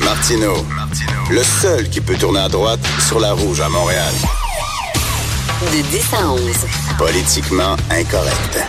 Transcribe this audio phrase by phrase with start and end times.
[0.00, 0.54] Martino,
[1.30, 4.12] le seul qui peut tourner à droite sur la rouge à Montréal.
[5.76, 6.66] De 10 à 11.
[6.96, 8.64] Politiquement incorrect.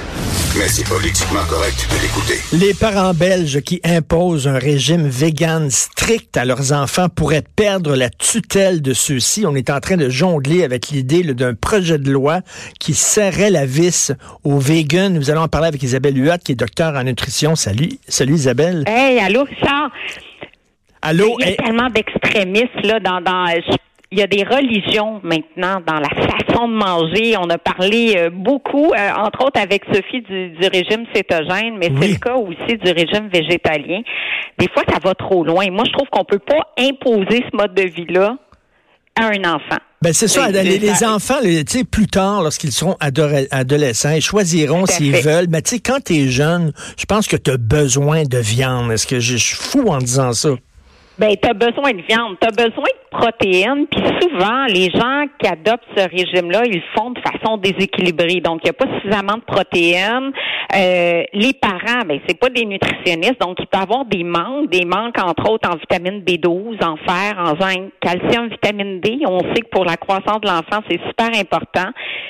[0.57, 2.35] Mais c'est politiquement correct de l'écouter.
[2.52, 8.09] Les parents belges qui imposent un régime vegan strict à leurs enfants pourraient perdre la
[8.09, 9.45] tutelle de ceux-ci.
[9.45, 12.41] On est en train de jongler avec l'idée d'un projet de loi
[12.77, 14.11] qui serrait la vis
[14.44, 15.09] aux vegans.
[15.13, 17.55] Nous allons en parler avec Isabelle Huot, qui est docteur en nutrition.
[17.55, 18.83] Salut, salut Isabelle.
[18.85, 19.91] Hey, allô, Richard.
[21.02, 21.38] Allô.
[21.39, 21.55] Il y a Hey.
[21.58, 23.45] tellement d'extrémistes là dans, dans
[24.11, 27.36] il y a des religions maintenant dans la façon de manger.
[27.38, 31.91] On a parlé euh, beaucoup, euh, entre autres avec Sophie du, du régime cétogène, mais
[32.00, 34.02] c'est le cas aussi du régime végétalien.
[34.58, 35.69] Des fois, ça va trop loin.
[35.72, 38.38] Moi, je trouve qu'on peut pas imposer ce mode de vie-là
[39.19, 39.78] à un enfant.
[40.02, 45.16] Ben c'est ça, les, enfants, tu sais, plus tard, lorsqu'ils seront adolescents, ils choisiront s'ils
[45.16, 45.47] veulent.
[45.50, 48.91] Mais tu sais, quand t'es jeune, je pense que tu as besoin de viande.
[48.91, 50.50] Est-ce que je suis fou en disant ça?
[51.17, 55.25] Ben, tu as besoin de viande, tu as besoin de protéines, puis souvent, les gens
[55.39, 58.41] qui adoptent ce régime-là, ils le font de façon déséquilibrée.
[58.41, 60.31] Donc, il n'y a pas suffisamment de protéines.
[60.75, 64.85] Euh, les parents, ben, c'est pas des nutritionnistes, donc il peut avoir des manques, des
[64.85, 69.19] manques, entre autres, en vitamine B12, en fer, en zinc, calcium, vitamine D.
[69.27, 71.89] On sait que pour la croissance de l'enfant, c'est super important.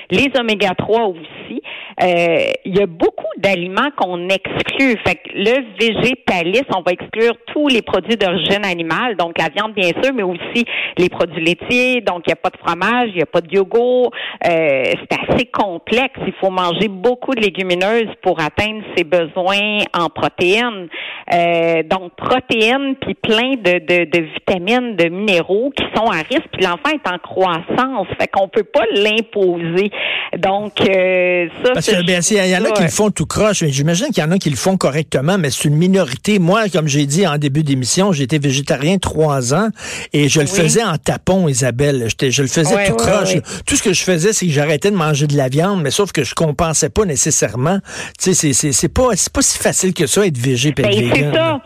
[0.09, 1.61] Les oméga 3 aussi.
[2.01, 4.97] Euh, il y a beaucoup d'aliments qu'on exclut.
[5.05, 9.73] Fait que le végétalisme, on va exclure tous les produits d'origine animale, donc la viande
[9.73, 10.65] bien sûr, mais aussi
[10.97, 12.01] les produits laitiers.
[12.01, 14.11] Donc il n'y a pas de fromage, il n'y a pas de yogourt.
[14.45, 16.19] Euh, c'est assez complexe.
[16.25, 20.87] Il faut manger beaucoup de légumineuses pour atteindre ses besoins en protéines.
[21.33, 26.47] Euh, donc protéines puis plein de, de, de vitamines, de minéraux qui sont à risque.
[26.53, 29.91] Puis l'enfant est en croissance, fait qu'on peut pas l'imposer.
[30.37, 33.61] Donc euh, ça, Parce que ben, il y en a qui le font tout croche,
[33.61, 36.39] mais j'imagine qu'il y en a qui le font correctement, mais c'est une minorité.
[36.39, 39.69] Moi, comme j'ai dit en début d'émission, j'ai été végétarien trois ans
[40.13, 40.51] et je le Oui.
[40.51, 42.05] faisais en tapon, Isabelle.
[42.07, 43.35] J'étais- Je le faisais tout croche.
[43.65, 46.11] Tout ce que je faisais, c'est que j'arrêtais de manger de la viande, mais sauf
[46.11, 47.79] que je compensais pas nécessairement.
[48.21, 51.21] Tu sais, c'est- pas, pas si facile que ça, être végé puis Ben, être c'est
[51.21, 51.33] vegan.
[51.33, 51.61] ça.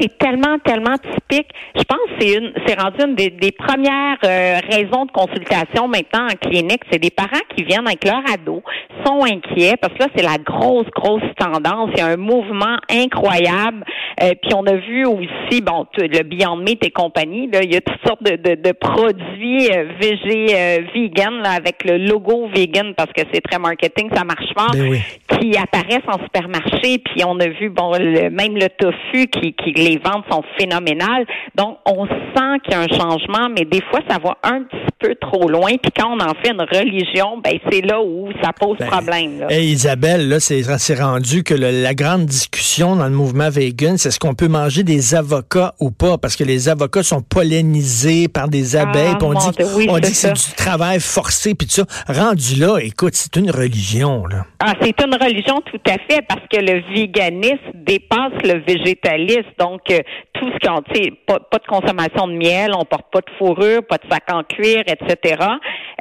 [0.00, 1.48] C'est tellement, tellement typique.
[1.74, 5.88] Je pense que c'est une, c'est rendu une des, des premières euh, raisons de consultation
[5.88, 6.82] maintenant en clinique.
[6.92, 8.62] C'est des parents qui viennent avec leur ado,
[9.04, 11.90] sont inquiets parce que là, c'est la grosse, grosse tendance.
[11.94, 13.84] Il y a un mouvement incroyable.
[14.22, 17.76] Euh, puis on a vu aussi, bon, le Beyond Meat et compagnie, là, il y
[17.76, 22.48] a toutes sortes de, de, de produits euh, végé, euh, vegan, là, avec le logo
[22.54, 25.00] vegan parce que c'est très marketing, ça marche fort Ben oui.
[25.38, 29.72] qui apparaissent en supermarché, puis on a vu bon le- même le tofu qui, qui
[29.74, 31.24] les ventes sont phénoménales.
[31.54, 34.78] Donc on sent qu'il y a un changement, mais des fois ça va un petit
[34.98, 35.70] peu trop loin.
[35.80, 39.40] Puis quand on en fait une religion, ben c'est là où ça pose Ben, problème.
[39.40, 39.46] Là.
[39.50, 43.96] Hey, Isabelle, là, c'est c'est rendu que le- la grande discussion dans le mouvement vegan,
[43.96, 46.16] c'est est-ce qu'on peut manger des avocats ou pas?
[46.18, 49.12] Parce que les avocats sont pollinisés par des abeilles.
[49.12, 51.84] Ah, puis on dit, oui, on dit que c'est du travail forcé, puis tout ça.
[52.08, 54.46] Rendu là, écoute, c'est une religion, là.
[54.60, 59.50] Ah, c'est une religion tout à fait parce que le véganisme dépasse le végétalisme.
[59.58, 59.98] Donc, euh,
[60.32, 63.30] tout ce qu'on, tu sais, pas, pas de consommation de miel, on porte pas de
[63.38, 65.36] fourrure, pas de sac en cuir, etc.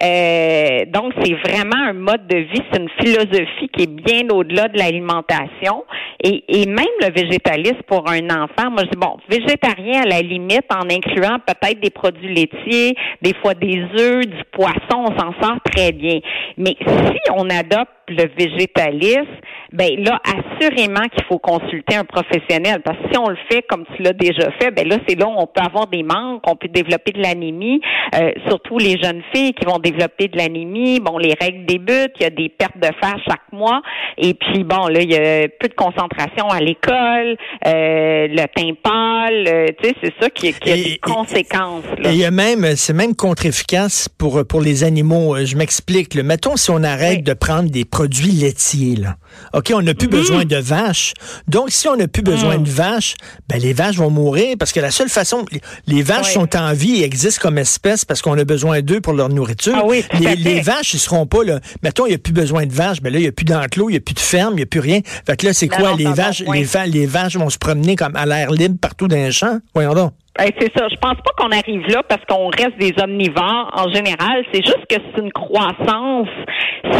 [0.03, 4.67] Euh, donc, c'est vraiment un mode de vie, c'est une philosophie qui est bien au-delà
[4.67, 5.83] de l'alimentation.
[6.23, 10.21] Et, et même le végétalisme pour un enfant, moi je dis bon, végétarien à la
[10.21, 15.33] limite en incluant peut-être des produits laitiers, des fois des œufs, du poisson, on s'en
[15.41, 16.19] sort très bien.
[16.57, 19.27] Mais si on adopte le végétalisme,
[19.73, 22.81] ben là, assurément qu'il faut consulter un professionnel.
[22.83, 25.27] Parce que si on le fait comme tu l'as déjà fait, ben là, c'est là
[25.27, 27.81] où on peut avoir des manques, on peut développer de l'anémie,
[28.15, 30.99] euh, surtout les jeunes filles qui vont développer de l'anémie.
[30.99, 33.81] Bon, les règles débutent, il y a des pertes de fer chaque mois.
[34.17, 37.35] Et puis, bon, là, il y a peu de concentration à l'école,
[37.65, 41.83] euh, le teint pâle, euh, tu sais, c'est ça qui, qui a Et- des conséquences.
[41.99, 42.09] Là.
[42.11, 45.35] Et il y a même, c'est même contre-efficace pour, pour les animaux.
[45.35, 46.15] Euh, Je m'explique.
[46.15, 47.21] Mettons si on arrête Oui.
[47.23, 48.95] de prendre des produits laitiers.
[48.95, 49.17] Là.
[49.53, 50.11] OK, on n'a plus Mhm.
[50.19, 51.13] besoin de vaches.
[51.47, 52.63] Donc, si on n'a plus besoin Mm.
[52.63, 53.15] de vaches,
[53.49, 55.45] ben, les vaches vont mourir parce que la seule façon...
[55.87, 56.33] Les, vaches Oui.
[56.33, 59.73] sont en vie et existent comme espèce parce qu'on a besoin d'eux pour leur nourriture.
[59.75, 61.43] Ah oui, les, vaches, ils seront pas...
[61.43, 63.01] Là, mettons, il n'y a plus besoin de vaches.
[63.01, 64.63] Ben là, il n'y a plus d'enclos, il n'y a plus de ferme, il n'y
[64.63, 64.99] a plus rien.
[65.25, 65.89] Fait que là, c'est quoi?
[65.89, 66.43] non, les, vaches,
[66.87, 69.57] les vaches vont se promener comme à l'air libre partout dans les champs?
[69.73, 70.13] Voyons donc.
[70.37, 70.87] Ben, c'est ça.
[70.89, 74.45] Je pense pas qu'on arrive là parce qu'on reste des omnivores en général.
[74.53, 76.27] C'est juste que c'est une croissance.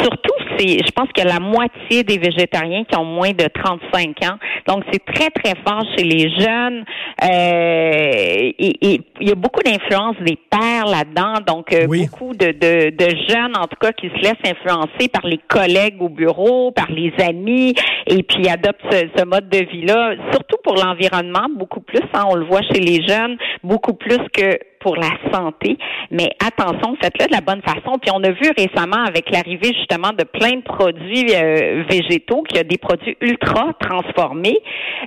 [0.01, 4.37] Surtout, c'est, je pense que la moitié des végétariens qui ont moins de 35 ans.
[4.67, 6.83] Donc, c'est très, très fort chez les jeunes.
[7.23, 11.35] Euh, et, et il y a beaucoup d'influence des pères là-dedans.
[11.45, 12.07] Donc, euh, Oui.
[12.07, 16.01] beaucoup de, de, de jeunes, en tout cas, qui se laissent influencer par les collègues
[16.01, 17.73] au bureau, par les amis,
[18.07, 22.01] et puis adoptent ce, ce mode de vie-là, surtout pour l'environnement, beaucoup plus.
[22.13, 23.26] hein, on le voit chez les jeunes,
[23.63, 25.77] beaucoup plus que pour la santé.
[26.11, 27.97] Mais attention, faites-le de la bonne façon.
[27.99, 32.57] Puis on a vu récemment avec l'arrivée justement de plein de produits euh, végétaux, qu'il
[32.57, 34.57] y a des produits ultra transformés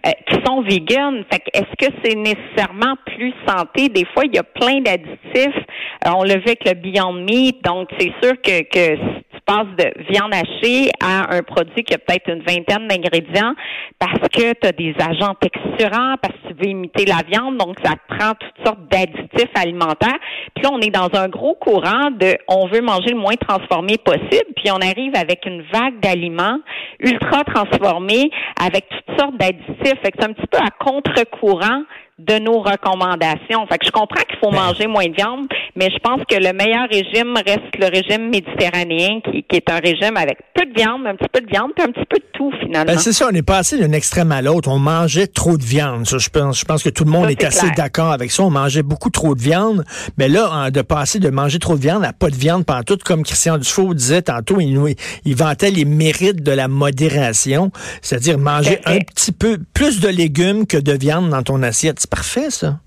[0.06, 1.24] euh, qui sont vegan.
[1.30, 3.88] Fait que est-ce que c'est nécessairement plus santé?
[3.88, 5.64] Des fois, il y a plein d'additifs.
[6.06, 7.64] Euh, on l'a vu avec le Beyond Meat.
[7.64, 11.94] Donc, c'est sûr que, que si tu passes de viande hachée à un produit qui
[11.94, 13.54] a peut-être une vingtaine d'ingrédients
[13.98, 18.32] parce que tu as des agents texturants, parce que imiter la viande, donc ça prend
[18.34, 20.18] toutes sortes d'additifs alimentaires.
[20.54, 23.96] Puis là, on est dans un gros courant de on veut manger le moins transformé
[23.98, 26.58] possible, puis on arrive avec une vague d'aliments
[27.00, 28.30] ultra transformés
[28.60, 30.00] avec toutes sortes d'additifs.
[30.02, 31.82] Fait que c'est un petit peu à contre-courant
[32.26, 33.66] de nos recommandations.
[33.66, 36.52] Fait que je comprends qu'il faut manger moins de viande, mais je pense que le
[36.52, 41.06] meilleur régime reste le régime méditerranéen, qui, qui est un régime avec peu de viande,
[41.06, 42.92] un petit peu de viande, puis un petit peu de tout finalement.
[42.92, 44.68] Ben, c'est ça, on est passé d'un extrême à l'autre.
[44.68, 46.06] On mangeait trop de viande.
[46.06, 48.42] Ça, je, pense, je pense que tout le monde Ça, est, assez d'accord avec ça.
[48.42, 49.84] On mangeait beaucoup trop de viande.
[50.18, 52.98] Mais là, de passer de manger trop de viande à pas de viande pendant tout,
[53.04, 54.88] comme Christian Dufault disait tantôt, il, nous-
[55.24, 57.70] il vantait les mérites de la modération.
[58.02, 61.98] C'est-à-dire manger un petit peu plus de légumes que de viande dans ton assiette.
[62.00, 62.80] C'est parfait, ça.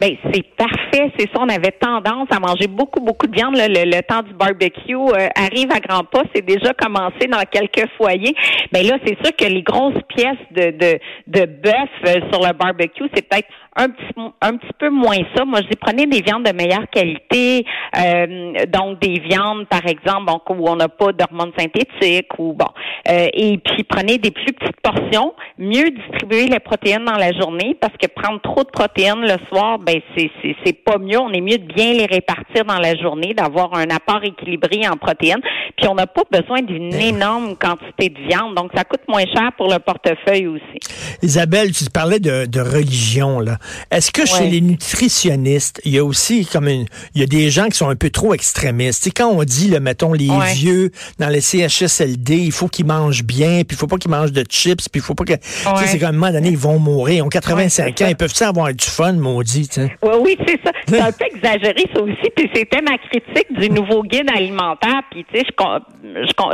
[0.00, 1.40] Ben c'est parfait, c'est ça.
[1.40, 3.56] On avait tendance à manger beaucoup, beaucoup de viande.
[3.56, 6.22] le temps du barbecue euh, arrive à grands pas.
[6.34, 8.34] C'est déjà commencé dans quelques foyers.
[8.72, 12.52] Ben là, c'est sûr que les grosses pièces de de, de bœuf euh, sur le
[12.52, 13.48] barbecue, c'est peut-être
[13.78, 15.44] un petit un petit peu moins ça.
[15.44, 17.64] Moi, je dis prenez des viandes de meilleure qualité,
[17.96, 22.66] euh, donc des viandes, par exemple, où on n'a pas d'hormones synthétiques ou bon.
[23.08, 25.32] Euh, et puis prenez des plus petites portions.
[25.58, 29.78] Mieux distribuer les protéines dans la journée parce que prendre trop de protéines le soir,
[29.78, 31.18] ben c'est c'est c'est pas mieux.
[31.18, 34.96] On est mieux de bien les répartir dans la journée, d'avoir un apport équilibré en
[34.96, 35.40] protéines.
[35.76, 39.52] Puis on n'a pas besoin d'une énorme quantité de viande, donc ça coûte moins cher
[39.56, 40.78] pour le portefeuille aussi.
[41.22, 43.58] Isabelle, tu parlais de, de religion, là.
[43.90, 47.50] Est-ce que chez les nutritionnistes, il y a aussi comme une, il y a des
[47.50, 49.08] gens qui sont un peu trop extrémistes?
[49.16, 50.52] Quand on dit, là, mettons, les Ouais.
[50.54, 54.32] vieux dans les CHSLD, il faut qu'ils mangent bien, puis il faut pas qu'ils mangent
[54.32, 55.86] de chips, puis il faut pas que, Ouais.
[55.86, 58.16] c'est comme un moment donné, ils vont mourir, ils ont 85 Ouais, c'est ans, ils
[58.16, 59.68] peuvent-tu avoir du fun, maudit?
[60.02, 60.72] Oui, oui, c'est ça.
[60.86, 62.30] C'est un peu exagéré, ça aussi.
[62.36, 65.00] Puis c'était ma critique du nouveau guide alimentaire.
[65.10, 65.46] Puis, tu sais,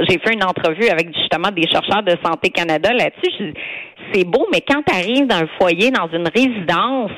[0.09, 3.55] j'ai fait une entrevue avec justement des chercheurs de Santé Canada là-dessus.
[4.13, 7.11] C'est beau, mais quand tu arrives dans un foyer, dans une résidence,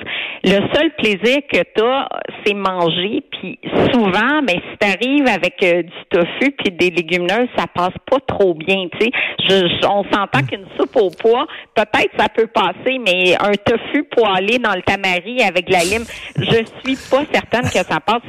[0.45, 2.09] le seul plaisir que tu as,
[2.45, 3.23] c'est manger.
[3.33, 3.59] Puis
[3.93, 8.19] souvent, ben, si tu arrives avec euh, du tofu puis des légumineuses, ça passe pas
[8.27, 8.87] trop bien.
[8.99, 9.11] Tu sais,
[9.49, 14.05] Je- je- on s'entend qu'une soupe au pois, peut-être ça peut passer, mais un tofu
[14.05, 16.05] poêlé dans le tamari avec de la lime,
[16.37, 18.23] je suis pas certaine que ça passe.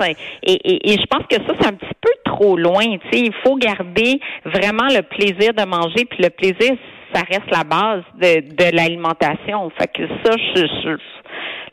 [0.44, 2.84] Et, et, et je pense que ça, c'est un petit peu trop loin.
[2.84, 6.76] Tu sais, il faut garder vraiment le plaisir de manger, puis le plaisir,
[7.14, 9.70] ça reste la base de, de l'alimentation.
[9.78, 10.98] Fait que ça, je, je-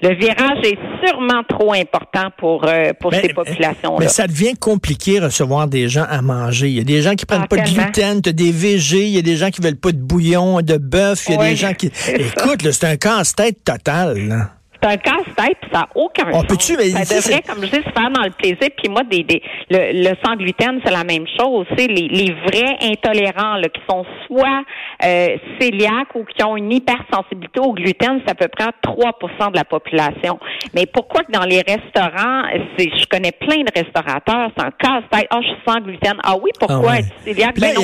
[0.03, 3.97] le virage est sûrement trop important pour euh, pour Ben, ces populations-là.
[4.00, 6.67] Mais ça devient compliqué recevoir des gens à manger.
[6.69, 9.19] Il y a des gens qui prennent Ah, pas de gluten, des VG, il y
[9.19, 11.73] a des gens qui veulent pas de bouillon, de bœuf, il y a des gens
[11.73, 11.87] qui...
[12.09, 14.19] Écoute, c'est un casse-tête total.
[14.29, 14.50] là.
[14.85, 16.47] C'est un casse-tête, puis ça n'a aucun On sens.
[16.47, 18.69] peut-tu- mais ça devrait, c'est- comme je dis, se faire dans le plaisir.
[18.76, 21.67] Puis moi, des, des, le, le sans gluten, c'est la même chose.
[21.76, 24.62] Sais, les, les vrais intolérants, là, qui sont soit
[25.05, 29.57] euh, cœliaques ou qui ont une hypersensibilité au gluten, c'est à peu près 3% de
[29.57, 30.38] la population.
[30.75, 32.43] Mais pourquoi que dans les restaurants,
[32.76, 35.29] c'est, je connais plein de restaurateurs, c'est un casse-tête.
[35.31, 36.14] Ah, je suis sans gluten.
[36.23, 37.05] Ah oui, pourquoi Ah ouais.
[37.25, 37.59] cœliaque?
[37.59, 37.75] Ben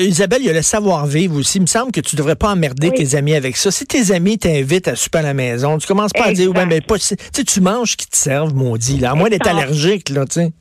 [0.00, 1.58] Isabelle, il y a le savoir-vivre aussi.
[1.58, 2.94] Il me semble que tu devrais pas emmerder Oui.
[3.04, 3.70] tes amis avec ça.
[3.70, 6.66] Si tes amis t'invitent à souper à la maison, tu commences pas à dire, ouais,
[6.66, 9.12] mais pas, tu sais, tu manges qu'ils te servent, maudit, là.
[9.12, 10.52] À moins d'être allergique, là, tu sais.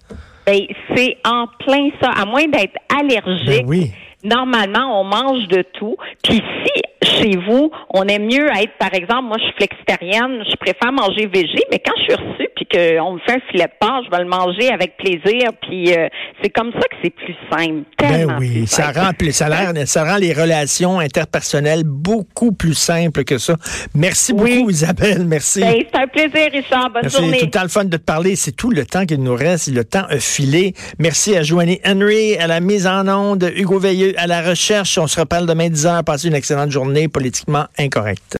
[0.45, 0.59] Ben,
[0.95, 2.09] c'est en plein ça.
[2.11, 3.91] À moins d'être allergique, Ben oui.
[4.23, 5.95] normalement, on mange de tout.
[6.23, 6.81] Puis si
[7.17, 11.27] chez vous, on aime mieux être, par exemple, moi je suis flexitarienne, je préfère manger
[11.27, 14.23] végé, mais quand je suis reçue qu'on me fait un filet de porc, je vais
[14.23, 16.07] le manger avec plaisir, puis euh,
[16.41, 17.83] c'est comme ça que c'est plus simple.
[17.99, 23.55] Ben oui, ça rend, ça, ça rend les relations interpersonnelles beaucoup plus simples que ça.
[23.93, 25.25] Merci beaucoup, Isabelle.
[25.25, 25.61] Merci.
[25.61, 26.89] Ben, c'est un plaisir, Richard.
[26.89, 27.17] Bonne Merci.
[27.17, 27.33] journée.
[27.33, 28.35] C'est tout le temps le fun de te parler.
[28.35, 29.67] C'est tout le temps qu'il nous reste.
[29.67, 30.73] Le temps a filé.
[30.99, 34.97] Merci à Joanie Henry, à la mise en onde, Hugo Veilleux, à la recherche.
[34.97, 36.03] On se reparle demain 10 heures.
[36.03, 38.23] Passez une excellente journée politiquement incorrecte.